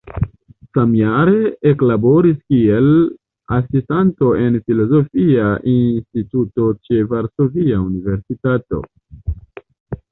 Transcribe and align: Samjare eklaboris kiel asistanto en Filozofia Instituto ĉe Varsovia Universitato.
Samjare 0.75 1.51
eklaboris 1.71 2.39
kiel 2.53 2.89
asistanto 3.59 4.33
en 4.47 4.59
Filozofia 4.71 5.53
Instituto 5.77 6.73
ĉe 6.89 7.07
Varsovia 7.15 7.85
Universitato. 7.91 8.83